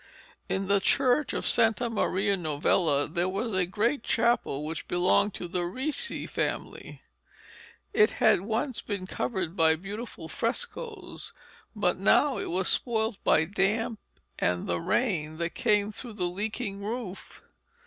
In 0.49 0.67
the 0.67 0.79
church 0.79 1.31
of 1.31 1.45
Santa 1.45 1.87
Maria 1.87 2.35
Novella 2.35 3.07
there 3.07 3.29
was 3.29 3.53
a 3.53 3.67
great 3.67 4.01
chapel 4.01 4.65
which 4.65 4.87
belonged 4.87 5.35
to 5.35 5.47
the 5.47 5.63
Ricci 5.63 6.25
family. 6.25 7.03
It 7.93 8.09
had 8.17 8.41
once 8.41 8.81
been 8.81 9.05
covered 9.05 9.55
by 9.55 9.75
beautiful 9.75 10.27
frescoes, 10.27 11.33
but 11.75 11.97
now 11.97 12.39
it 12.39 12.49
was 12.49 12.67
spoilt 12.67 13.23
by 13.23 13.45
damp 13.45 13.99
and 14.39 14.65
the 14.65 14.81
rain 14.81 15.37
that 15.37 15.53
came 15.53 15.91
through 15.91 16.13
the 16.13 16.23
leaking 16.25 16.83
roof. 16.83 17.43